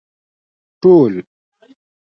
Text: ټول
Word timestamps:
ټول 0.81 1.13